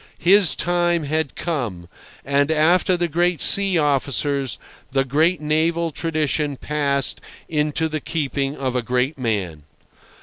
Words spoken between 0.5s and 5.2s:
time had come; and, after the great sea officers, the